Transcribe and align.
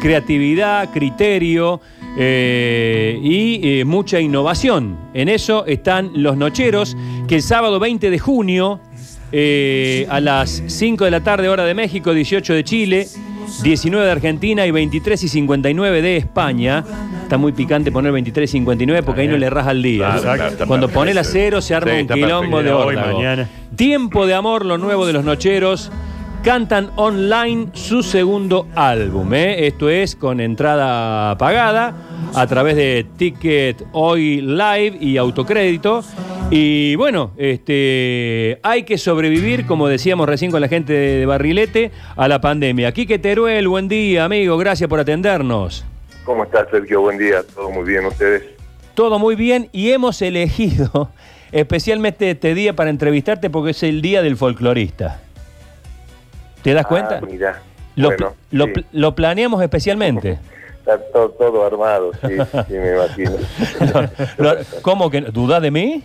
creatividad, 0.00 0.90
criterio 0.92 1.80
eh, 2.16 3.18
y 3.22 3.80
eh, 3.80 3.84
mucha 3.84 4.20
innovación. 4.20 4.96
En 5.14 5.28
eso 5.28 5.66
están 5.66 6.10
los 6.14 6.36
Nocheros, 6.36 6.96
que 7.26 7.36
el 7.36 7.42
sábado 7.42 7.78
20 7.78 8.10
de 8.10 8.18
junio, 8.18 8.80
eh, 9.30 10.06
a 10.10 10.20
las 10.20 10.62
5 10.66 11.04
de 11.04 11.10
la 11.10 11.20
tarde, 11.22 11.48
hora 11.48 11.64
de 11.64 11.74
México, 11.74 12.12
18 12.12 12.54
de 12.54 12.64
Chile, 12.64 13.08
19 13.62 14.04
de 14.04 14.12
Argentina 14.12 14.66
y 14.66 14.70
23 14.70 15.22
y 15.22 15.28
59 15.28 16.02
de 16.02 16.16
España. 16.16 16.84
Está 17.22 17.36
muy 17.36 17.52
picante 17.52 17.92
poner 17.92 18.10
23 18.12 18.48
y 18.48 18.52
59 18.52 19.02
porque 19.02 19.22
ahí 19.22 19.28
no 19.28 19.36
le 19.36 19.50
raja 19.50 19.70
el 19.70 19.82
día. 19.82 20.06
Claro, 20.06 20.22
claro, 20.22 20.46
está 20.48 20.66
Cuando 20.66 20.88
pone 20.88 21.12
la 21.12 21.24
cero 21.24 21.60
se 21.60 21.74
arma 21.74 21.92
Sí, 21.92 22.00
un 22.00 22.08
quilombo 22.08 22.62
de 22.62 22.72
mañana. 22.72 23.48
Tiempo 23.76 24.26
de 24.26 24.34
amor, 24.34 24.64
lo 24.64 24.78
nuevo 24.78 25.06
de 25.06 25.12
los 25.12 25.24
Nocheros. 25.24 25.92
Cantan 26.48 26.90
online 26.96 27.68
su 27.74 28.02
segundo 28.02 28.68
álbum. 28.74 29.34
¿eh? 29.34 29.66
Esto 29.66 29.90
es 29.90 30.16
con 30.16 30.40
entrada 30.40 31.36
pagada 31.36 31.94
a 32.34 32.46
través 32.46 32.74
de 32.74 33.04
Ticket 33.18 33.84
Hoy 33.92 34.40
Live 34.40 34.96
y 34.98 35.18
autocrédito. 35.18 36.02
Y 36.50 36.94
bueno, 36.96 37.32
este, 37.36 38.60
hay 38.62 38.84
que 38.84 38.96
sobrevivir, 38.96 39.66
como 39.66 39.88
decíamos 39.88 40.26
recién 40.26 40.50
con 40.50 40.62
la 40.62 40.68
gente 40.68 40.94
de, 40.94 41.26
Barrilete, 41.26 41.90
a 42.16 42.28
la 42.28 42.40
pandemia. 42.40 42.92
Quique 42.92 43.18
Teruel, 43.18 43.68
buen 43.68 43.86
día, 43.86 44.24
amigo. 44.24 44.56
Gracias 44.56 44.88
por 44.88 45.00
atendernos. 45.00 45.84
¿Cómo 46.24 46.44
estás, 46.44 46.66
Sergio? 46.70 47.02
Buen 47.02 47.18
día. 47.18 47.42
Todo 47.54 47.68
muy 47.70 47.84
bien, 47.84 48.06
¿ustedes? 48.06 48.44
Todo 48.94 49.18
muy 49.18 49.36
bien 49.36 49.68
y 49.70 49.90
hemos 49.90 50.22
elegido 50.22 51.10
especialmente 51.52 52.30
este 52.30 52.54
día 52.54 52.74
para 52.74 52.88
entrevistarte 52.88 53.50
porque 53.50 53.72
es 53.72 53.82
el 53.82 54.00
día 54.00 54.22
del 54.22 54.38
folclorista. 54.38 55.20
¿Te 56.62 56.74
das 56.74 56.86
cuenta? 56.86 57.18
Ah, 57.22 57.26
mira. 57.26 57.62
Lo, 57.96 58.08
bueno, 58.08 58.34
lo- 58.52 58.66
sí. 58.66 58.72
lo 58.92 59.14
planeamos 59.14 59.62
especialmente. 59.62 60.38
Está 60.78 60.98
todo, 61.12 61.28
todo 61.30 61.66
armado, 61.66 62.12
sí, 62.14 62.34
sí, 62.68 62.72
me 62.74 62.92
imagino. 62.94 63.32
¿Cómo 64.82 65.10
que? 65.10 65.20
¿Dudás 65.20 65.60
de 65.60 65.70
mí? 65.70 66.02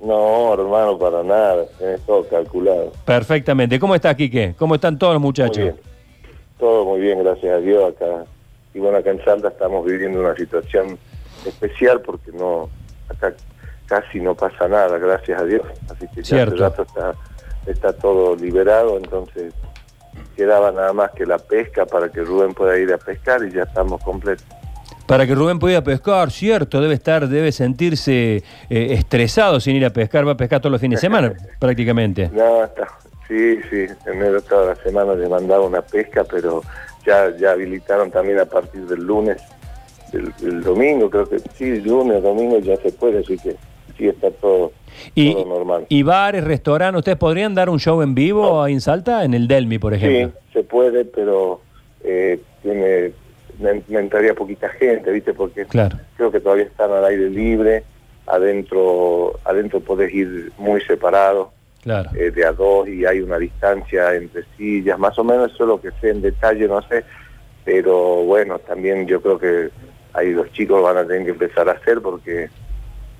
No, 0.00 0.52
hermano, 0.54 0.98
para 0.98 1.22
nada. 1.22 1.64
Tenés 1.78 2.00
todo 2.00 2.26
calculado. 2.28 2.92
Perfectamente. 3.04 3.78
¿Cómo 3.78 3.94
estás, 3.94 4.16
Quique? 4.16 4.54
¿Cómo 4.58 4.74
están 4.74 4.98
todos 4.98 5.12
los 5.14 5.20
Muy 5.22 5.28
muchachos? 5.28 5.56
bien. 5.58 5.76
Todo 6.58 6.84
muy 6.84 7.00
bien, 7.00 7.22
gracias 7.22 7.52
a 7.54 7.58
Dios. 7.58 7.94
Acá. 7.94 8.24
Y 8.74 8.80
bueno, 8.80 8.98
acá 8.98 9.10
en 9.10 9.24
Salta 9.24 9.48
estamos 9.48 9.84
viviendo 9.86 10.18
una 10.20 10.34
situación 10.34 10.98
especial 11.46 12.00
porque 12.00 12.32
no 12.32 12.68
acá 13.08 13.32
casi 13.86 14.18
no 14.18 14.34
pasa 14.34 14.66
nada, 14.66 14.98
gracias 14.98 15.40
a 15.40 15.44
Dios. 15.44 15.62
Así 15.88 16.06
que 16.08 16.22
ya 16.22 16.36
Cierto. 16.36 16.54
hace 16.54 16.62
rato 16.64 16.82
está, 16.82 17.14
está 17.66 17.92
todo 17.92 18.36
liberado, 18.36 18.96
entonces 18.96 19.52
quedaba 20.36 20.72
nada 20.72 20.92
más 20.92 21.10
que 21.12 21.26
la 21.26 21.38
pesca 21.38 21.86
para 21.86 22.08
que 22.08 22.20
Rubén 22.22 22.54
pueda 22.54 22.78
ir 22.78 22.92
a 22.92 22.98
pescar 22.98 23.44
y 23.44 23.52
ya 23.52 23.62
estamos 23.62 24.02
completos. 24.02 24.44
Para 25.06 25.26
que 25.26 25.34
Rubén 25.34 25.58
pueda 25.58 25.84
pescar, 25.84 26.30
cierto, 26.30 26.80
debe 26.80 26.94
estar, 26.94 27.28
debe 27.28 27.52
sentirse 27.52 28.36
eh, 28.36 28.42
estresado 28.70 29.60
sin 29.60 29.76
ir 29.76 29.84
a 29.84 29.90
pescar, 29.90 30.26
va 30.26 30.32
a 30.32 30.36
pescar 30.36 30.60
todos 30.60 30.72
los 30.72 30.80
fines 30.80 30.98
de 30.98 31.00
semana, 31.02 31.34
prácticamente. 31.58 32.30
No, 32.32 32.64
está, 32.64 32.88
sí, 33.28 33.60
sí, 33.70 33.86
enero 34.06 34.40
toda 34.42 34.74
la 34.74 34.76
semana 34.76 35.14
le 35.14 35.28
mandaba 35.28 35.66
una 35.66 35.82
pesca, 35.82 36.24
pero 36.24 36.62
ya, 37.04 37.36
ya 37.36 37.50
habilitaron 37.50 38.10
también 38.10 38.38
a 38.38 38.46
partir 38.46 38.86
del 38.86 39.04
lunes, 39.04 39.42
del 40.10 40.62
domingo, 40.62 41.10
creo 41.10 41.28
que 41.28 41.38
sí, 41.38 41.80
lunes, 41.80 42.22
domingo 42.22 42.58
ya 42.60 42.76
se 42.76 42.92
puede, 42.92 43.18
así 43.18 43.36
que 43.36 43.56
sí 43.96 44.08
está 44.08 44.30
todo, 44.30 44.72
Y, 45.14 45.32
todo 45.34 45.46
normal. 45.46 45.86
y 45.88 46.02
bares, 46.02 46.44
restaurantes, 46.44 46.98
¿ustedes 46.98 47.18
podrían 47.18 47.54
dar 47.54 47.68
un 47.70 47.78
show 47.78 48.02
en 48.02 48.14
vivo 48.14 48.62
ahí 48.62 48.72
en 48.74 48.80
Salta? 48.80 49.24
En 49.24 49.34
el 49.34 49.46
Delmi, 49.48 49.78
por 49.78 49.96
Sí, 49.98 50.04
ejemplo. 50.04 50.38
se 50.52 50.62
puede, 50.64 51.04
pero 51.04 51.60
eh, 52.02 52.40
tiene, 52.62 53.12
me, 53.58 53.82
me 53.88 54.00
entraría 54.00 54.34
poquita 54.34 54.68
gente, 54.70 55.10
¿viste? 55.12 55.32
Porque 55.34 55.64
Claro. 55.66 55.98
creo 56.16 56.30
que 56.30 56.40
todavía 56.40 56.64
están 56.64 56.90
al 56.92 57.04
aire 57.04 57.30
libre, 57.30 57.84
adentro, 58.26 59.38
adentro 59.44 59.80
podés 59.80 60.12
ir 60.14 60.52
muy 60.58 60.80
separado. 60.82 61.52
Claro. 61.82 62.08
eh, 62.16 62.30
de 62.30 62.46
a 62.46 62.52
dos 62.52 62.88
y 62.88 63.04
hay 63.04 63.20
una 63.20 63.38
distancia 63.38 64.14
entre 64.14 64.42
sillas, 64.56 64.98
más 64.98 65.18
o 65.18 65.22
menos 65.24 65.52
eso 65.52 65.64
es 65.64 65.68
lo 65.68 65.78
que 65.82 65.90
sé 66.00 66.08
en 66.12 66.22
detalle, 66.22 66.66
no 66.66 66.80
sé, 66.88 67.04
pero 67.62 68.24
bueno, 68.24 68.58
también 68.58 69.06
yo 69.06 69.20
creo 69.20 69.38
que 69.38 69.68
ahí 70.14 70.32
los 70.32 70.50
chicos 70.54 70.82
van 70.82 70.96
a 70.96 71.06
tener 71.06 71.24
que 71.24 71.32
empezar 71.32 71.68
a 71.68 71.72
hacer 71.72 72.00
porque 72.00 72.48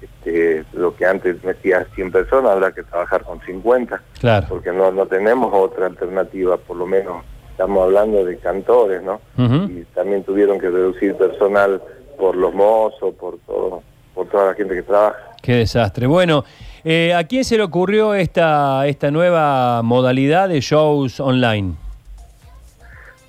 este, 0.01 0.65
lo 0.73 0.95
que 0.97 1.07
antes 1.07 1.43
metía 1.45 1.87
100 1.95 2.13
personas 2.13 2.53
habrá 2.53 2.73
que 2.73 2.83
trabajar 2.83 3.23
con 3.23 3.41
50, 3.41 4.01
Claro. 4.21 4.47
porque 4.49 4.73
no, 4.73 4.91
no 4.93 5.07
tenemos 5.07 5.53
otra 5.53 5.87
alternativa, 5.87 6.57
por 6.57 6.77
lo 6.77 6.87
menos 6.87 7.25
estamos 7.51 7.85
hablando 7.85 8.25
de 8.25 8.37
cantores, 8.39 9.03
¿no? 9.03 9.21
Y 9.39 9.85
también 9.95 10.25
tuvieron 10.25 10.59
que 10.59 10.69
reducir 10.71 11.15
personal 11.15 11.81
por 12.19 12.37
los 12.37 12.53
mozos, 12.55 13.15
por 13.15 13.39
todo, 13.47 13.83
por 14.15 14.27
toda 14.29 14.49
la 14.49 14.55
gente 14.55 14.75
que 14.75 14.83
trabaja. 14.83 15.19
Qué 15.43 15.57
desastre. 15.57 16.07
Bueno, 16.07 16.45
eh, 16.85 17.13
¿a 17.15 17.25
quién 17.25 17.45
se 17.45 17.57
le 17.57 17.63
ocurrió 17.63 18.15
esta, 18.15 18.87
esta 18.87 19.11
nueva 19.11 19.83
modalidad 19.83 20.49
de 20.49 20.61
shows 20.61 21.21
online? 21.21 21.75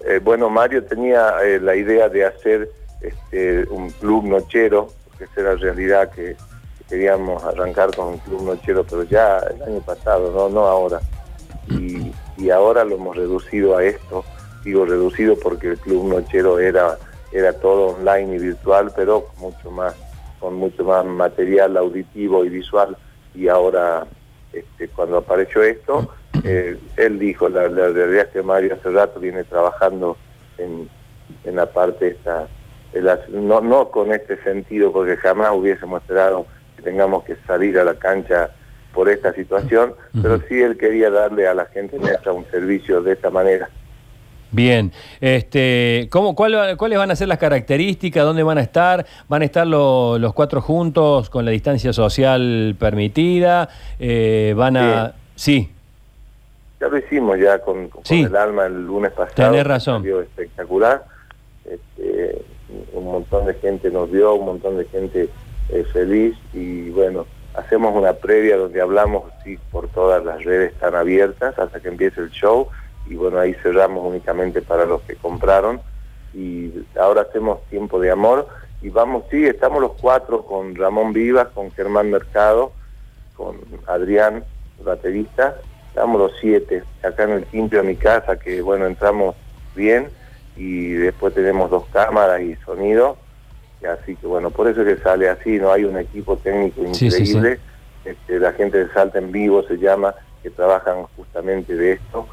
Eh, 0.07 0.19
bueno, 0.23 0.49
Mario 0.49 0.83
tenía 0.83 1.33
eh, 1.43 1.59
la 1.59 1.75
idea 1.75 2.09
de 2.09 2.25
hacer 2.25 2.69
este, 3.01 3.65
un 3.69 3.89
club 3.91 4.25
nochero, 4.25 4.87
porque 5.07 5.25
esa 5.25 5.41
era 5.41 5.53
la 5.53 5.59
realidad 5.59 6.11
que, 6.11 6.35
que 6.35 6.35
queríamos 6.89 7.43
arrancar 7.43 7.95
con 7.95 8.07
un 8.07 8.17
club 8.19 8.43
nochero, 8.43 8.83
pero 8.83 9.03
ya 9.03 9.39
el 9.39 9.61
año 9.63 9.81
pasado, 9.81 10.31
no, 10.31 10.49
no 10.49 10.67
ahora. 10.67 10.99
Y, 11.69 12.11
ahora 12.49 12.83
lo 12.83 12.95
hemos 12.95 13.15
reducido 13.15 13.75
a 13.75 13.83
esto. 13.83 14.23
Digo 14.63 14.85
reducido 14.85 15.35
porque 15.41 15.69
el 15.69 15.77
club 15.79 16.07
nochero 16.07 16.59
era, 16.59 16.97
era 17.31 17.53
todo 17.53 17.95
online 17.95 18.35
y 18.35 18.39
virtual, 18.39 18.91
pero 18.95 19.27
mucho 19.39 19.71
más, 19.71 19.95
con 20.39 20.55
mucho 20.55 20.83
más 20.83 21.05
material 21.05 21.75
auditivo 21.77 22.45
y 22.45 22.49
visual. 22.49 22.95
Y 23.33 23.47
ahora, 23.47 24.05
este, 24.53 24.87
cuando 24.89 25.17
apareció 25.17 25.63
esto, 25.63 26.13
eh, 26.43 26.77
él 26.97 27.19
dijo, 27.19 27.49
la, 27.49 27.67
la 27.67 27.89
realidad 27.89 28.25
es 28.25 28.31
que 28.31 28.43
Mario 28.43 28.75
hace 28.75 28.89
rato 28.91 29.19
viene 29.19 29.43
trabajando 29.43 30.17
en, 30.57 30.89
la 31.45 31.65
parte 31.65 32.09
esta, 32.09 32.47
no, 33.29 33.61
no 33.61 33.89
con 33.89 34.11
este 34.11 34.41
sentido, 34.43 34.91
porque 34.91 35.17
jamás 35.17 35.51
hubiésemos 35.53 36.01
esperado 36.01 36.45
que 36.75 36.81
tengamos 36.81 37.23
que 37.23 37.35
salir 37.47 37.77
a 37.79 37.83
la 37.83 37.95
cancha 37.95 38.49
por 38.93 39.09
esta 39.09 39.33
situación, 39.33 39.93
pero 40.21 40.39
sí 40.47 40.61
él 40.61 40.77
quería 40.77 41.09
darle 41.09 41.47
a 41.47 41.53
la 41.53 41.65
gente 41.65 41.97
nuestra 41.99 42.31
un 42.31 42.45
servicio 42.49 43.01
de 43.01 43.13
esta 43.13 43.29
manera. 43.29 43.69
Bien, 44.51 44.91
este, 45.19 46.07
¿cómo, 46.11 46.33
cuál- 46.33 46.77
¿cuáles 46.77 46.97
van 46.97 47.11
a 47.11 47.15
ser 47.17 47.27
las 47.27 47.37
características? 47.39 48.23
¿Dónde 48.23 48.41
van 48.43 48.57
a 48.57 48.61
estar? 48.61 49.05
¿Van 49.27 49.41
a 49.41 49.45
estar 49.45 49.67
lo- 49.67 50.17
los 50.17 50.33
cuatro 50.33 50.61
juntos 50.61 51.29
con 51.29 51.43
la 51.43 51.51
distancia 51.51 51.91
social 51.91 52.75
permitida? 52.79 53.67
Eh, 53.99 54.53
¿Van 54.55 54.77
a...? 54.77 55.13
Sí, 55.35 55.69
Ya 56.79 56.87
lo 56.87 56.97
hicimos 56.97 57.37
ya 57.39 57.59
con, 57.59 57.89
con 57.89 58.05
Sí. 58.05 58.21
el 58.21 58.35
alma 58.35 58.65
el 58.67 58.85
lunes 58.85 59.11
pasado. 59.11 59.33
Tenés 59.51 59.65
razón. 59.67 60.01
Salió 60.03 60.21
espectacular. 60.21 61.03
Este, 61.65 62.41
un 62.93 63.05
montón 63.05 63.45
de 63.47 63.55
gente 63.55 63.89
nos 63.89 64.09
vio, 64.11 64.35
un 64.35 64.45
montón 64.45 64.77
de 64.77 64.85
gente 64.85 65.27
eh, 65.69 65.85
feliz 65.91 66.35
y 66.53 66.89
bueno, 66.89 67.25
hacemos 67.55 67.95
una 67.95 68.13
previa 68.13 68.57
donde 68.57 68.81
hablamos 68.81 69.23
sí, 69.43 69.57
por 69.71 69.87
todas 69.89 70.23
las 70.23 70.43
redes 70.43 70.73
están 70.73 70.95
abiertas 70.95 71.57
hasta 71.57 71.79
que 71.79 71.87
empiece 71.87 72.21
el 72.21 72.29
show 72.29 72.67
y 73.07 73.15
bueno, 73.15 73.39
ahí 73.39 73.53
cerramos 73.61 74.03
únicamente 74.05 74.61
para 74.61 74.85
los 74.85 75.01
que 75.03 75.15
compraron 75.15 75.81
y 76.33 76.71
ahora 76.99 77.21
hacemos 77.21 77.63
tiempo 77.69 77.99
de 77.99 78.11
amor 78.11 78.47
y 78.81 78.89
vamos, 78.89 79.23
sí, 79.31 79.45
estamos 79.45 79.81
los 79.81 79.93
cuatro 79.93 80.43
con 80.43 80.75
Ramón 80.75 81.13
Vivas, 81.13 81.47
con 81.53 81.71
Germán 81.71 82.11
Mercado, 82.11 82.71
con 83.35 83.57
Adrián, 83.87 84.43
baterista, 84.83 85.55
estamos 85.87 86.19
los 86.19 86.33
siete, 86.39 86.83
acá 87.03 87.23
en 87.23 87.31
el 87.31 87.45
Quinto 87.45 87.77
de 87.77 87.83
mi 87.83 87.95
casa, 87.95 88.37
que 88.37 88.61
bueno, 88.61 88.85
entramos 88.85 89.35
bien 89.75 90.09
y 90.55 90.89
después 90.91 91.33
tenemos 91.33 91.69
dos 91.69 91.85
cámaras 91.91 92.41
y 92.41 92.55
sonido, 92.57 93.17
así 93.83 94.15
que 94.15 94.27
bueno, 94.27 94.49
por 94.49 94.67
eso 94.67 94.81
es 94.81 94.95
que 94.95 95.03
sale 95.03 95.29
así, 95.29 95.57
no 95.57 95.71
hay 95.71 95.83
un 95.85 95.97
equipo 95.97 96.37
técnico 96.37 96.81
Sí, 96.93 97.11
sí, 97.11 97.23
increíble, 97.23 97.59
Este, 98.03 98.39
la 98.39 98.53
gente 98.53 98.77
de 98.85 98.93
Salta 98.93 99.19
en 99.19 99.31
vivo 99.31 99.63
se 99.63 99.77
llama, 99.77 100.15
que 100.41 100.49
trabajan 100.49 101.03
justamente 101.15 101.75
de 101.75 101.93
esto 101.93 102.27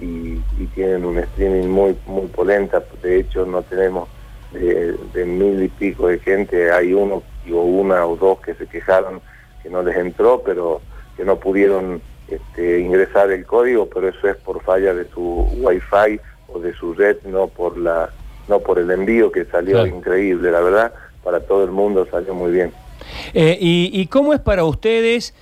y, 0.00 0.40
y 0.58 0.66
tienen 0.74 1.04
un 1.04 1.18
streaming 1.18 1.68
muy 1.68 1.96
muy 2.06 2.26
polenta, 2.28 2.82
de 3.02 3.20
hecho 3.20 3.44
no 3.46 3.62
tenemos 3.62 4.08
de, 4.52 4.94
de 5.12 5.24
mil 5.24 5.62
y 5.62 5.68
pico 5.68 6.08
de 6.08 6.18
gente, 6.18 6.70
hay 6.72 6.92
uno 6.92 7.22
o 7.52 7.62
una 7.62 8.06
o 8.06 8.16
dos 8.16 8.40
que 8.40 8.54
se 8.54 8.66
quejaron 8.66 9.20
que 9.62 9.70
no 9.70 9.82
les 9.82 9.96
entró, 9.96 10.42
pero 10.44 10.80
que 11.16 11.24
no 11.24 11.36
pudieron 11.36 12.00
este, 12.28 12.80
ingresar 12.80 13.30
el 13.30 13.44
código, 13.44 13.86
pero 13.86 14.08
eso 14.08 14.28
es 14.28 14.36
por 14.36 14.62
falla 14.62 14.94
de 14.94 15.06
su 15.10 15.48
wifi 15.60 16.20
o 16.48 16.58
de 16.60 16.72
su 16.74 16.94
red, 16.94 17.16
no 17.24 17.48
por 17.48 17.76
la 17.76 18.10
no 18.50 18.60
por 18.60 18.78
el 18.78 18.90
envío 18.90 19.32
que 19.32 19.46
salió 19.46 19.76
Claro. 19.76 19.96
increíble, 19.96 20.50
la 20.50 20.60
verdad, 20.60 20.92
para 21.24 21.40
todo 21.40 21.64
el 21.64 21.70
mundo 21.70 22.06
salió 22.10 22.34
muy 22.34 22.50
bien. 22.50 22.72
Eh, 23.32 23.56
y, 23.58 23.90
y 23.94 24.06
cómo 24.08 24.34
es 24.34 24.40
para 24.40 24.64
ustedes 24.64 25.32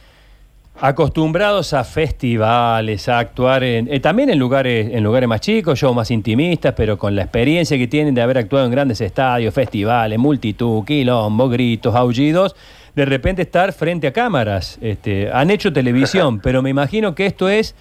Acostumbrados 0.81 1.73
a 1.73 1.83
festivales, 1.83 3.09
a 3.09 3.19
actuar 3.19 3.65
en, 3.65 3.93
eh, 3.93 3.99
también 3.99 4.31
en 4.31 4.39
lugares, 4.39 4.89
en 4.93 5.03
lugares 5.03 5.29
más 5.29 5.41
chicos, 5.41 5.77
shows 5.77 5.97
más 5.97 6.09
intimistas, 6.13 6.73
pero 6.77 6.97
con 6.97 7.17
la 7.17 7.23
experiencia 7.23 7.77
que 7.77 7.89
tienen 7.89 8.15
de 8.15 8.23
haber 8.23 8.39
actuado 8.39 8.65
en 8.65 8.71
grandes 8.71 9.01
estadios, 9.01 9.53
festivales, 9.53 10.17
multitud, 10.21 10.85
quilombo, 10.85 11.49
gritos, 11.49 11.97
aullidos, 11.97 12.55
de 12.95 13.05
repente 13.07 13.43
estar 13.43 13.73
frente 13.73 14.07
a 14.07 14.13
cámaras. 14.13 14.79
Este, 14.81 15.29
han 15.33 15.51
hecho 15.51 15.73
televisión, 15.73 16.39
pero 16.43 16.63
me 16.63 16.71
imagino 16.71 17.13
que 17.13 17.27
esto 17.27 17.49
es, 17.49 17.75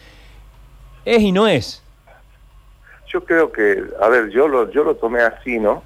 es 1.06 1.22
y 1.22 1.32
no 1.32 1.48
es. 1.48 1.84
Yo 3.08 3.24
creo 3.24 3.52
que, 3.52 3.84
a 4.02 4.10
ver, 4.10 4.30
yo 4.30 4.48
lo, 4.48 4.70
yo 4.70 4.84
lo 4.84 4.96
tomé 4.96 5.22
así, 5.22 5.60
¿no? 5.60 5.84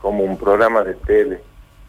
Como 0.00 0.24
un 0.24 0.38
programa 0.38 0.82
de 0.82 0.94
tele, 0.94 1.40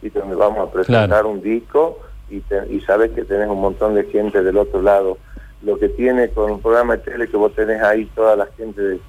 y 0.02 0.10
donde 0.10 0.36
vamos 0.36 0.68
a 0.68 0.72
presentar 0.72 1.26
un 1.26 1.42
disco 1.42 2.00
y, 2.30 2.80
sabes 2.82 3.12
que 3.12 3.24
tenés 3.26 3.50
un 3.50 3.60
montón 3.60 3.96
de 3.96 4.06
gente 4.06 4.42
del 4.42 4.58
otro 4.58 4.82
lado. 4.82 5.18
Lo 5.62 5.78
que 5.78 5.90
tiene 5.90 6.30
con 6.30 6.52
un 6.52 6.62
programa 6.62 6.98
de 6.98 7.04
tele 7.04 7.28
que 7.28 7.38
vos 7.38 7.54
tenés 7.54 7.82
ahí 7.84 8.06
toda 8.16 8.36
la 8.36 8.48
gente 8.58 8.82
de, 8.82 9.00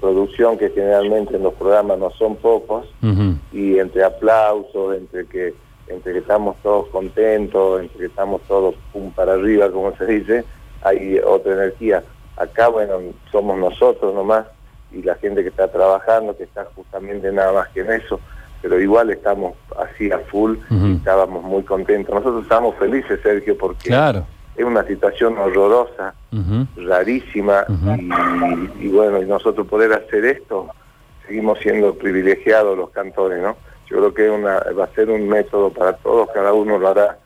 producción, 0.00 0.58
que 0.58 0.68
generalmente 0.68 1.36
en 1.36 1.42
los 1.44 1.54
programas 1.54 1.98
no 1.98 2.10
son 2.10 2.36
pocos, 2.36 2.86
y 3.52 3.78
entre 3.78 4.04
aplausos, 4.04 4.98
entre 4.98 5.24
que, 5.24 5.54
entre 5.86 6.12
que 6.12 6.18
estamos 6.18 6.56
todos 6.62 6.88
contentos, 6.88 7.80
entre 7.80 7.98
que 7.98 8.04
estamos 8.06 8.42
todos 8.42 8.74
pum 8.92 9.10
para 9.12 9.32
arriba, 9.32 9.70
como 9.70 9.96
se 9.96 10.04
dice, 10.04 10.44
hay 10.82 11.18
otra 11.20 11.54
energía. 11.54 12.04
Acá, 12.36 12.68
bueno, 12.68 12.98
somos 13.32 13.56
nosotros 13.56 14.14
nomás, 14.14 14.44
y 14.92 15.02
la 15.02 15.14
gente 15.16 15.42
que 15.42 15.48
está 15.48 15.68
trabajando, 15.68 16.36
que 16.36 16.44
está 16.44 16.66
justamente 16.74 17.30
nada 17.32 17.52
más 17.52 17.68
que 17.68 17.80
en 17.80 17.92
eso 17.92 18.20
pero 18.60 18.80
igual 18.80 19.10
estamos 19.10 19.54
así 19.78 20.10
a 20.10 20.18
full 20.18 20.56
y 20.70 20.96
estábamos 20.96 21.44
muy 21.44 21.62
contentos. 21.62 22.14
Nosotros 22.14 22.42
estamos 22.42 22.74
felices, 22.76 23.20
Sergio, 23.22 23.56
porque 23.56 23.90
es 24.56 24.64
una 24.64 24.84
situación 24.84 25.38
horrorosa, 25.38 26.14
rarísima, 26.76 27.64
y, 28.80 28.88
bueno, 28.88 29.22
y 29.22 29.26
nosotros 29.26 29.66
poder 29.66 29.92
hacer 29.92 30.24
esto, 30.24 30.68
seguimos 31.26 31.58
siendo 31.60 31.94
privilegiados 31.94 32.76
los 32.76 32.90
cantores, 32.90 33.40
¿no? 33.40 33.56
Yo 33.88 33.98
creo 33.98 34.14
que 34.14 34.30
una, 34.30 34.58
va 34.78 34.84
a 34.84 34.94
ser 34.94 35.08
un 35.08 35.28
método 35.28 35.70
para 35.70 35.94
todos, 35.94 36.28
cada 36.34 36.52
uno 36.52 36.78
lo 36.78 36.88
hará 36.88 37.18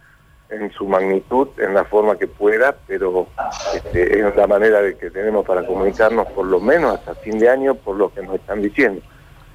en 0.52 0.70
su 0.72 0.86
magnitud, 0.86 1.48
en 1.58 1.74
la 1.74 1.84
forma 1.84 2.16
que 2.16 2.28
pueda, 2.28 2.76
pero 2.86 3.26
este, 3.74 4.20
es 4.20 4.36
la 4.36 4.46
manera 4.46 4.80
de 4.80 4.96
que 4.96 5.10
tenemos 5.10 5.46
para 5.46 5.66
comunicarnos 5.66 6.26
por 6.28 6.46
lo 6.46 6.60
menos 6.60 6.94
hasta 6.98 7.14
fin 7.16 7.38
de 7.38 7.48
año 7.48 7.74
por 7.74 7.96
lo 7.96 8.12
que 8.12 8.22
nos 8.22 8.36
están 8.36 8.62
diciendo 8.62 9.02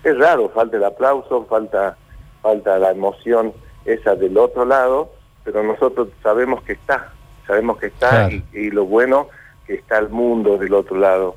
es 0.07 0.17
raro, 0.17 0.49
falta 0.49 0.77
el 0.77 0.83
aplauso, 0.83 1.45
falta, 1.49 1.97
falta 2.41 2.79
la 2.79 2.91
emoción 2.91 3.53
esa 3.85 4.15
del 4.15 4.37
otro 4.37 4.65
lado, 4.65 5.11
pero 5.43 5.63
nosotros 5.63 6.09
sabemos 6.23 6.63
que 6.63 6.73
está, 6.73 7.11
sabemos 7.45 7.77
que 7.77 7.87
está 7.87 8.29
y, 8.53 8.69
lo 8.71 8.85
bueno 8.85 9.27
que 9.65 9.75
está 9.75 9.97
el 9.97 10.09
mundo 10.09 10.57
del 10.57 10.73
otro 10.73 10.97
lado. 10.97 11.35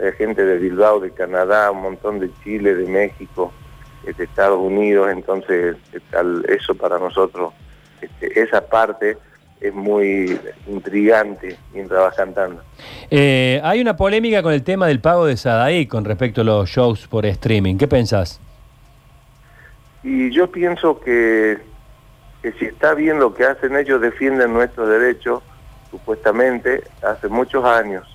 Hay 0.00 0.12
gente 0.12 0.44
de 0.44 0.58
Bilbao, 0.58 1.00
de 1.00 1.10
Canadá, 1.10 1.70
un 1.70 1.82
montón 1.82 2.20
de 2.20 2.30
Chile, 2.42 2.74
de 2.74 2.86
México, 2.86 3.52
de 4.04 4.24
Estados 4.24 4.58
Unidos, 4.58 5.10
entonces 5.10 5.76
eso 6.48 6.74
para 6.74 6.98
nosotros, 6.98 7.52
este, 8.00 8.40
esa 8.40 8.66
parte 8.66 9.16
es 9.60 9.74
muy 9.74 10.38
intrigante 10.66 11.56
mientras 11.72 12.14
cantando. 12.14 12.62
Eh, 13.10 13.60
hay 13.64 13.80
una 13.80 13.96
polémica 13.96 14.42
con 14.42 14.52
el 14.52 14.62
tema 14.62 14.86
del 14.86 15.00
pago 15.00 15.26
de 15.26 15.36
Sadaí 15.36 15.86
con 15.86 16.04
respecto 16.04 16.42
a 16.42 16.44
los 16.44 16.68
shows 16.68 17.08
por 17.08 17.26
streaming. 17.26 17.76
¿Qué 17.76 17.88
pensás? 17.88 18.40
Y 20.02 20.30
yo 20.30 20.50
pienso 20.50 21.00
que, 21.00 21.58
que 22.42 22.52
si 22.52 22.66
está 22.66 22.94
bien 22.94 23.18
lo 23.18 23.34
que 23.34 23.44
hacen 23.44 23.76
ellos, 23.76 24.00
defienden 24.00 24.52
nuestros 24.52 24.88
derechos, 24.88 25.42
supuestamente, 25.90 26.84
hace 27.02 27.28
muchos 27.28 27.64
años. 27.64 28.06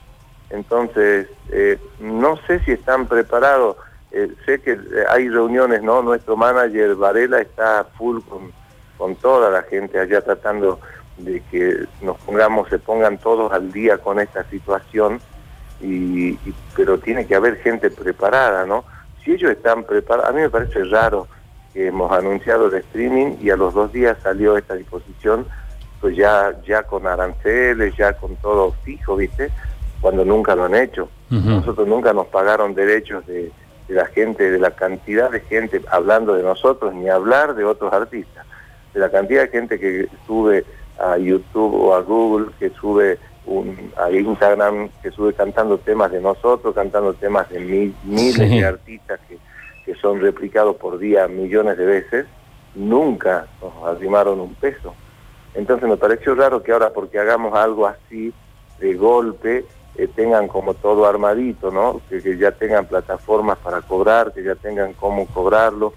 Entonces, 0.49 1.27
eh, 1.51 1.77
no 1.99 2.37
sé 2.47 2.59
si 2.61 2.71
están 2.71 3.07
preparados. 3.07 3.75
Eh, 4.11 4.29
sé 4.45 4.61
que 4.61 4.77
hay 5.09 5.27
reuniones, 5.27 5.81
¿no? 5.81 6.03
Nuestro 6.03 6.37
manager 6.37 6.95
Varela 6.95 7.41
está 7.41 7.85
full 7.97 8.21
con, 8.29 8.51
con 9.03 9.15
toda 9.17 9.49
la 9.49 9.63
gente 9.63 9.99
allá 9.99 10.21
tratando 10.21 10.79
de 11.17 11.41
que 11.51 11.75
nos 12.01 12.17
pongamos, 12.19 12.69
se 12.69 12.79
pongan 12.79 13.17
todos 13.17 13.51
al 13.51 13.69
día 13.73 13.97
con 13.97 14.17
esta 14.17 14.45
situación, 14.45 15.19
y, 15.81 16.39
pero 16.73 16.97
tiene 16.99 17.27
que 17.27 17.35
haber 17.35 17.57
gente 17.57 17.91
preparada, 17.91 18.65
¿no? 18.65 18.85
Si 19.21 19.33
ellos 19.33 19.51
están 19.51 19.83
preparados, 19.83 20.29
a 20.29 20.31
mí 20.31 20.39
me 20.39 20.49
parece 20.49 20.85
raro 20.85 21.27
que 21.73 21.87
hemos 21.87 22.13
anunciado 22.13 22.67
el 22.67 22.75
streaming 22.75 23.35
y 23.41 23.49
a 23.49 23.57
los 23.57 23.73
dos 23.73 23.91
días 23.91 24.17
salió 24.23 24.55
esta 24.55 24.75
disposición, 24.75 25.47
pues 25.99 26.15
ya, 26.15 26.55
ya 26.65 26.83
con 26.83 27.05
aranceles, 27.05 27.97
ya 27.97 28.13
con 28.13 28.37
todo 28.37 28.71
fijo, 28.85 29.17
¿viste? 29.17 29.49
Cuando 29.99 30.23
nunca 30.23 30.55
lo 30.55 30.63
han 30.63 30.75
hecho. 30.75 31.09
Nosotros 31.29 31.89
nunca 31.89 32.13
nos 32.13 32.27
pagaron 32.27 32.73
derechos 32.73 33.27
de, 33.27 33.51
de 33.89 33.95
la 33.95 34.05
gente, 34.05 34.49
de 34.49 34.59
la 34.59 34.71
cantidad 34.71 35.29
de 35.29 35.41
gente 35.41 35.81
hablando 35.91 36.35
de 36.35 36.43
nosotros, 36.43 36.93
ni 36.93 37.09
hablar 37.09 37.53
de 37.53 37.65
otros 37.65 37.91
artistas, 37.91 38.45
de 38.93 38.99
la 38.99 39.09
cantidad 39.09 39.43
de 39.43 39.47
gente 39.49 39.79
que 39.79 40.07
sube 40.27 40.65
a 40.99 41.17
YouTube 41.17 41.73
o 41.73 41.95
a 41.95 42.01
Google 42.01 42.51
que 42.59 42.69
sube 42.69 43.17
un, 43.45 43.91
a 43.97 44.09
Instagram 44.11 44.89
que 45.01 45.11
sube 45.11 45.33
cantando 45.33 45.77
temas 45.77 46.11
de 46.11 46.21
nosotros, 46.21 46.73
cantando 46.73 47.13
temas 47.13 47.49
de 47.49 47.91
miles 48.03 48.49
de 48.49 48.65
artistas 48.65 49.19
que, 49.27 49.37
que 49.85 49.95
son 49.95 50.21
replicados 50.21 50.75
por 50.77 50.97
día 50.97 51.27
millones 51.27 51.77
de 51.77 51.85
veces, 51.85 52.25
nunca 52.75 53.47
nos 53.61 53.73
arrimaron 53.85 54.39
un 54.39 54.55
peso. 54.55 54.95
Entonces 55.53 55.87
me 55.87 55.97
pareció 55.97 56.35
raro 56.35 56.63
que 56.63 56.71
ahora 56.71 56.91
porque 56.91 57.19
hagamos 57.19 57.53
algo 57.53 57.85
así 57.85 58.33
de 58.79 58.93
golpe, 58.95 59.65
eh, 59.95 60.07
tengan 60.07 60.47
como 60.47 60.73
todo 60.73 61.05
armadito, 61.05 61.69
¿no? 61.69 62.01
Que, 62.09 62.21
que, 62.21 62.37
ya 62.37 62.51
tengan 62.51 62.87
plataformas 62.87 63.59
para 63.59 63.81
cobrar, 63.81 64.33
que 64.33 64.43
ya 64.43 64.55
tengan 64.55 64.93
cómo 64.93 65.27
cobrarlo 65.27 65.93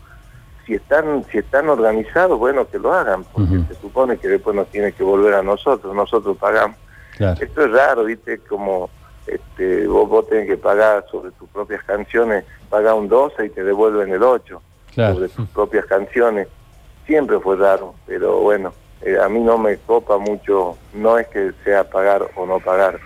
si 0.67 0.75
están 0.75 1.25
si 1.31 1.39
están 1.39 1.69
organizados, 1.69 2.39
bueno, 2.39 2.69
que 2.69 2.79
lo 2.79 2.93
hagan, 2.93 3.25
porque 3.25 3.61
se 3.69 3.75
supone 3.81 4.19
que 4.19 4.29
después 4.29 4.57
nos 4.57 4.67
tiene 4.69 4.93
que 4.93 5.05
volver 5.05 5.35
a 5.35 5.43
nosotros, 5.43 5.95
nosotros 5.95 6.37
pagamos. 6.37 6.77
Esto 7.19 7.65
es 7.65 7.71
raro, 7.71 8.05
¿viste? 8.05 8.39
Como 8.41 8.91
este, 9.27 9.87
vos, 9.87 10.09
vos 10.09 10.29
tenés 10.29 10.49
que 10.49 10.57
pagar 10.57 11.07
sobre 11.11 11.31
tus 11.33 11.49
propias 11.49 11.83
canciones, 11.85 12.45
pagar 12.69 12.95
un 12.95 13.09
12 13.09 13.47
y 13.47 13.49
te 13.51 13.65
devuelven 13.65 14.13
el 14.13 14.23
8 14.23 14.61
sobre 14.95 15.29
tus 15.29 15.49
propias 15.49 15.87
canciones. 15.87 16.49
Siempre 17.07 17.39
fue 17.39 17.57
raro, 17.57 17.95
pero 18.07 18.41
bueno, 18.41 18.73
eh, 19.03 19.17
a 19.23 19.29
mí 19.29 19.41
no 19.41 19.59
me 19.59 19.77
copa 19.79 20.19
mucho, 20.19 20.77
no 20.95 21.19
es 21.19 21.29
que 21.29 21.53
sea 21.65 21.89
pagar 21.89 22.27
o 22.35 22.45
no 22.45 22.59
pagar, 22.59 22.99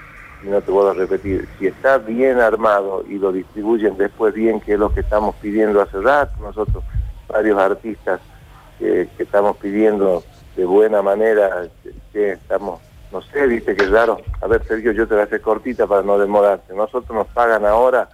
no 0.42 0.60
te 0.62 0.72
puedo 0.72 0.94
repetir, 0.94 1.46
si 1.58 1.66
está 1.66 1.98
bien 1.98 2.40
armado 2.40 3.04
y 3.06 3.18
lo 3.18 3.30
distribuyen 3.32 3.98
después 3.98 4.32
bien, 4.32 4.60
que 4.60 4.72
es 4.72 4.78
lo 4.78 4.92
que 4.94 5.00
estamos 5.00 5.34
pidiendo 5.36 5.82
hace 5.82 6.00
rato, 6.00 6.32
nosotros 6.40 6.82
varios 7.30 7.58
artistas 7.58 8.20
que, 8.78 9.08
estamos 9.18 9.56
pidiendo 9.56 10.22
de 10.56 10.64
buena 10.64 11.02
manera, 11.02 11.68
que, 12.12 12.32
estamos, 12.32 12.80
no 13.12 13.22
sé, 13.22 13.46
viste 13.46 13.76
que 13.76 13.84
es 13.84 13.90
raro. 13.90 14.20
A 14.40 14.46
ver, 14.46 14.64
Sergio, 14.64 14.92
yo 14.92 15.06
te 15.06 15.14
voy 15.14 15.22
a 15.22 15.24
hacer 15.24 15.40
cortita 15.40 15.86
para 15.86 16.02
no 16.02 16.18
demorarte. 16.18 16.74
Nosotros 16.74 17.10
nos 17.10 17.26
pagan 17.28 17.66
ahora 17.66 18.08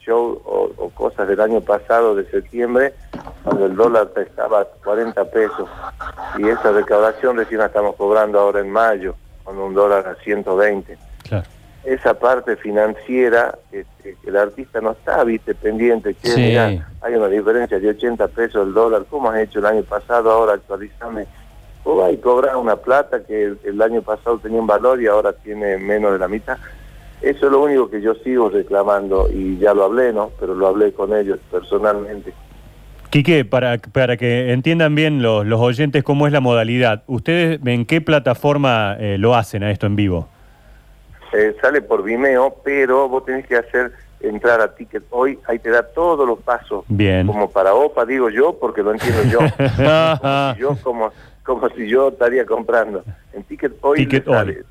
show 0.00 0.40
o, 0.44 0.90
cosas 0.90 1.26
del 1.26 1.40
año 1.40 1.60
pasado, 1.60 2.14
de 2.14 2.30
septiembre, 2.30 2.94
cuando 3.42 3.66
el 3.66 3.74
dólar 3.74 4.10
estaba 4.16 4.60
a 4.60 4.64
40 4.64 5.24
pesos. 5.30 5.68
Y 6.38 6.48
esa 6.48 6.72
recaudación 6.72 7.36
recién 7.36 7.60
la 7.60 7.66
estamos 7.66 7.96
cobrando 7.96 8.38
ahora 8.38 8.60
en 8.60 8.70
mayo, 8.70 9.14
con 9.42 9.58
un 9.58 9.74
dólar 9.74 10.06
a 10.06 10.14
120. 10.22 10.98
Claro 11.24 11.48
esa 11.84 12.18
parte 12.18 12.56
financiera 12.56 13.58
este, 13.70 14.16
que 14.22 14.30
el 14.30 14.36
artista 14.36 14.80
no 14.80 14.92
está, 14.92 15.22
viste, 15.24 15.54
pendiente, 15.54 16.14
que 16.14 16.58
hay 17.00 17.14
una 17.14 17.28
diferencia 17.28 17.78
de 17.78 17.88
80 17.90 18.28
pesos 18.28 18.66
el 18.66 18.74
dólar, 18.74 19.04
¿cómo 19.08 19.30
has 19.30 19.40
hecho 19.40 19.58
el 19.58 19.66
año 19.66 19.82
pasado? 19.82 20.30
Ahora 20.30 20.54
actualizame. 20.54 21.26
O 21.84 21.96
va 21.96 22.10
y 22.10 22.16
cobrar 22.16 22.56
una 22.56 22.76
plata 22.76 23.22
que 23.24 23.56
el, 23.62 23.82
año 23.82 24.00
pasado 24.00 24.38
tenía 24.38 24.58
un 24.58 24.66
valor 24.66 25.02
y 25.02 25.06
ahora 25.06 25.34
tiene 25.34 25.76
menos 25.76 26.12
de 26.12 26.18
la 26.18 26.28
mitad. 26.28 26.56
Eso 27.20 27.46
es 27.46 27.52
lo 27.52 27.62
único 27.62 27.90
que 27.90 28.00
yo 28.00 28.14
sigo 28.14 28.48
reclamando 28.48 29.28
y 29.30 29.58
ya 29.58 29.74
lo 29.74 29.84
hablé, 29.84 30.12
¿no? 30.12 30.30
Pero 30.40 30.54
lo 30.54 30.66
hablé 30.66 30.92
con 30.92 31.14
ellos 31.14 31.38
personalmente. 31.50 32.32
Quique, 33.10 33.44
para, 33.44 33.78
para 33.78 34.16
que 34.16 34.52
entiendan 34.52 34.94
bien 34.94 35.22
los, 35.22 35.46
los 35.46 35.60
oyentes 35.60 36.02
cómo 36.02 36.26
es 36.26 36.32
la 36.32 36.40
modalidad, 36.40 37.02
¿ustedes 37.06 37.60
en 37.64 37.84
qué 37.84 38.00
plataforma 38.00 38.96
eh, 38.98 39.18
lo 39.18 39.36
hacen 39.36 39.62
a 39.62 39.70
esto 39.70 39.86
en 39.86 39.94
vivo? 39.94 40.28
Eh, 41.34 41.56
sale 41.60 41.82
por 41.82 42.04
Vimeo, 42.04 42.56
pero 42.62 43.08
vos 43.08 43.24
tenés 43.24 43.46
que 43.46 43.56
hacer 43.56 43.92
entrar 44.20 44.60
a 44.60 44.74
Ticket 44.74 45.02
Hoy, 45.10 45.38
ahí 45.46 45.58
te 45.58 45.70
da 45.70 45.82
todos 45.82 46.26
los 46.26 46.38
pasos. 46.40 46.84
Bien. 46.88 47.26
Como 47.26 47.50
para 47.50 47.74
OPA, 47.74 48.06
digo 48.06 48.30
yo, 48.30 48.58
porque 48.58 48.82
lo 48.82 48.92
entiendo 48.92 49.22
yo. 49.24 49.38
como 50.20 50.54
si 50.54 50.60
yo 50.60 50.76
como, 50.82 51.12
como 51.42 51.68
si 51.70 51.88
yo 51.88 52.08
estaría 52.08 52.46
comprando. 52.46 53.04
En 53.32 53.42
Ticket 53.42 53.74
Hoy, 53.80 53.98
Ticket 53.98 54.24
sale, 54.24 54.64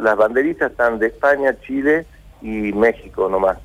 las 0.00 0.16
banderitas 0.16 0.70
están 0.70 0.98
de 0.98 1.08
España, 1.08 1.54
Chile 1.60 2.06
y 2.42 2.72
México 2.72 3.28
nomás. 3.28 3.58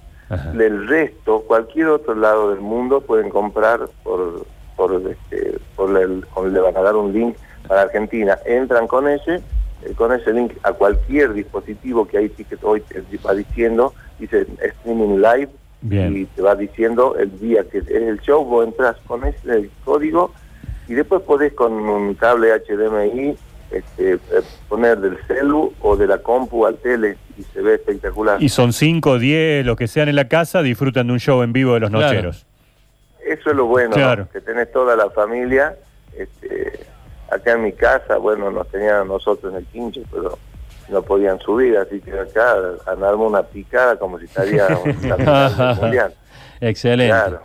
Del 0.54 0.88
resto, 0.88 1.42
cualquier 1.42 1.88
otro 1.88 2.16
lado 2.16 2.52
del 2.52 2.62
mundo 2.62 3.02
pueden 3.02 3.30
comprar 3.30 3.82
por 4.02 4.46
por 4.78 4.94
este, 4.94 5.60
por 5.76 5.96
el, 5.98 6.26
le 6.52 6.60
van 6.60 6.76
a 6.78 6.82
dar 6.82 6.96
un 6.96 7.14
link 7.14 7.36
para 7.68 7.82
Argentina. 7.82 8.38
Entran 8.46 8.88
con 8.88 9.08
ese 9.08 9.42
eh, 9.84 9.94
con 9.96 10.14
ese 10.14 10.34
link 10.34 10.54
a 10.64 10.74
cualquier 10.74 11.34
dispositivo 11.34 12.08
que 12.08 12.18
hay 12.18 12.30
Ticket 12.30 12.64
hoy 12.64 12.82
te 12.82 13.04
va 13.26 13.34
diciendo, 13.34 13.94
dice 14.20 14.48
streaming 14.62 15.18
live 15.18 15.50
y 15.84 16.26
te 16.26 16.42
va 16.44 16.56
diciendo 16.56 17.16
el 17.18 17.40
día 17.40 17.64
que 17.64 17.80
es 17.80 17.88
el 17.90 18.20
show, 18.22 18.44
vos 18.44 18.68
entras 18.68 18.98
con 19.08 19.26
ese 19.26 19.70
código 19.84 20.32
y 20.88 20.94
después 20.94 21.22
podés 21.24 21.54
con 21.54 21.74
un 21.74 22.14
cable 22.14 22.50
HDMI 22.52 23.36
este, 23.72 24.14
eh, 24.14 24.20
poner 24.68 25.00
del 25.00 25.18
celu 25.28 25.74
o 25.80 25.96
de 25.96 26.06
la 26.06 26.18
compu 26.20 26.66
al 26.66 26.76
tele 26.78 27.18
y 27.38 27.44
se 27.44 27.62
ve 27.62 27.76
espectacular. 27.76 28.42
Y 28.44 28.50
son 28.50 28.74
5, 28.74 29.18
10, 29.18 29.66
los 29.66 29.78
que 29.78 29.88
sean 29.88 30.10
en 30.10 30.18
la 30.18 30.28
casa, 30.28 30.62
disfrutan 30.62 31.08
de 31.08 31.14
un 31.14 31.20
show 31.20 31.42
en 31.42 31.54
vivo 31.54 31.74
de 31.74 31.80
los 31.80 31.92
nocheros. 31.92 32.46
Eso 33.26 33.50
es 33.50 33.56
lo 33.56 33.66
bueno, 33.66 33.96
que 34.32 34.42
tenés 34.42 34.72
toda 34.72 34.96
la 34.96 35.10
familia. 35.10 35.76
Este, 36.16 36.91
acá 37.32 37.54
en 37.54 37.64
mi 37.64 37.72
casa, 37.72 38.18
bueno, 38.18 38.52
nos 38.52 38.68
tenían 38.68 39.08
nosotros 39.08 39.52
en 39.54 39.60
el 39.60 39.66
quincho, 39.68 40.02
pero 40.12 40.38
no 40.90 41.02
podían 41.02 41.40
subir, 41.40 41.78
así 41.78 42.00
que 42.02 42.12
acá 42.12 42.56
andarme 42.86 43.24
una 43.24 43.42
picada 43.42 43.98
como 43.98 44.20
si 44.20 44.26
estaría 44.26 44.68
mundial. 45.82 46.14
Excelente. 46.62 47.38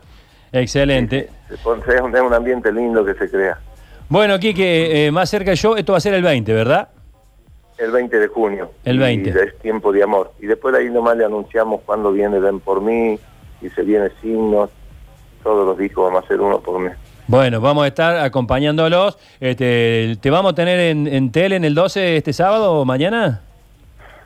Excelente. 0.52 1.30
es 1.50 2.00
un 2.00 2.34
ambiente 2.34 2.72
lindo 2.72 3.04
que 3.04 3.14
se 3.14 3.30
crea. 3.30 3.58
Bueno, 4.08 4.38
Quique, 4.38 5.06
eh, 5.06 5.10
más 5.10 5.30
cerca 5.30 5.54
yo, 5.54 5.76
esto 5.76 5.92
va 5.92 5.98
a 5.98 6.00
ser 6.00 6.14
el 6.14 6.22
20, 6.22 6.52
¿verdad? 6.52 6.88
El 7.78 7.90
20 7.90 8.18
de 8.18 8.28
junio. 8.28 8.70
El 8.84 8.98
20. 8.98 9.30
es 9.30 9.58
tiempo 9.58 9.92
de 9.92 10.02
amor. 10.02 10.32
Y 10.40 10.46
después 10.46 10.74
ahí 10.74 10.88
nomás 10.90 11.16
le 11.16 11.24
anunciamos 11.24 11.82
cuando 11.84 12.12
viene 12.12 12.38
Ven 12.38 12.60
por 12.60 12.80
mí, 12.80 13.18
y 13.60 13.68
se 13.70 13.82
viene 13.82 14.10
Signos, 14.20 14.70
todos 15.42 15.66
los 15.66 15.78
discos 15.78 16.04
vamos 16.04 16.22
a 16.22 16.24
hacer 16.24 16.40
uno 16.40 16.60
por 16.60 16.80
mes. 16.80 16.96
Bueno, 17.28 17.60
vamos 17.60 17.84
a 17.84 17.88
estar 17.88 18.16
acompañándolos. 18.18 19.18
Este, 19.40 20.16
¿Te 20.20 20.30
vamos 20.30 20.52
a 20.52 20.54
tener 20.54 20.78
en, 20.78 21.32
tele 21.32 21.56
en 21.56 21.64
el 21.64 21.74
12 21.74 22.18
este 22.18 22.32
sábado 22.32 22.72
o 22.74 22.84
mañana? 22.84 23.40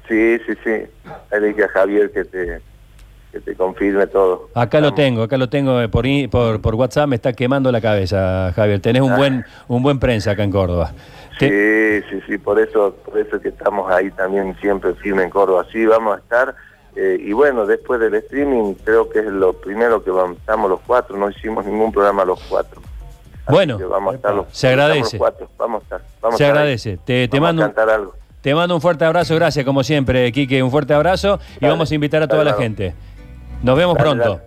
Sí, 0.07 0.39
sí, 0.47 0.53
sí. 0.63 0.71
Le 1.33 1.49
dije 1.49 1.65
a 1.65 1.69
Javier 1.69 2.11
que 2.11 2.25
te, 2.25 2.61
que 3.33 3.41
te 3.41 3.55
confirme 3.55 4.07
todo. 4.07 4.51
Acá 4.55 4.81
lo 4.81 4.93
tengo, 4.93 5.23
acá 5.23 5.39
lo 5.39 5.49
tengo 5.49 5.89
por, 5.89 6.05
por, 6.31 6.61
por 6.61 6.75
WhatsApp, 6.75 7.09
me 7.09 7.17
está 7.17 7.33
quemando 7.33 7.73
la 7.73 7.81
cabeza, 7.81 8.53
Javier. 8.55 8.81
Tenés 8.81 9.01
un 9.01 9.13
ah. 9.13 9.17
buen 9.17 9.45
un 9.69 9.83
buen 9.83 9.99
prensa 9.99 10.33
acá 10.33 10.43
en 10.43 10.51
Córdoba. 10.51 10.93
Sí, 11.39 11.49
sí, 12.11 12.21
sí, 12.27 12.37
por 12.37 12.61
eso, 12.61 12.95
por 13.03 13.19
eso 13.19 13.41
que 13.41 13.49
estamos 13.49 13.91
ahí 13.91 14.11
también 14.11 14.55
siempre 14.61 14.93
firme 14.95 15.23
en 15.23 15.31
Córdoba. 15.31 15.65
Sí, 15.73 15.87
vamos 15.87 16.17
a 16.17 16.19
estar. 16.19 16.55
Eh, 16.97 17.19
y 17.19 17.33
bueno, 17.33 17.65
después 17.65 17.99
del 17.99 18.15
streaming 18.17 18.75
creo 18.85 19.09
que 19.09 19.21
es 19.21 19.27
lo 19.27 19.55
primero 19.55 20.05
que 20.05 20.11
vamos, 20.11 20.37
estamos 20.37 20.69
los 20.69 20.81
cuatro, 20.81 21.17
no 21.17 21.31
hicimos 21.31 21.65
ningún 21.65 21.93
programa 21.93 22.27
los 22.27 22.43
cuatro. 22.43 22.83
Bueno, 23.51 23.79
vamos 23.89 24.13
a 24.13 24.17
estar 24.17 24.35
los, 24.35 24.47
se 24.51 24.69
agradece. 24.69 25.19
vamos 25.59 25.83
a 25.83 25.97
estar, 25.97 26.03
se 26.37 26.45
agradece. 26.45 26.99
Te, 26.99 27.29
te 27.29 27.41
mando, 27.41 27.65
algo. 27.65 28.15
Te 28.41 28.55
mando 28.55 28.75
un 28.75 28.81
fuerte 28.81 29.05
abrazo, 29.05 29.35
gracias 29.35 29.65
como 29.65 29.85
siempre, 29.85 30.33
Quique, 30.33 30.63
un 30.63 30.71
fuerte 30.71 30.95
abrazo 30.95 31.39
y 31.61 31.67
vamos 31.67 31.91
a 31.91 31.95
invitar 31.95 32.23
a 32.23 32.29
toda 32.29 32.45
la 32.45 32.55
gente. 32.55 32.95
Nos 33.63 33.77
vemos 33.77 33.97
pronto. 33.99 34.41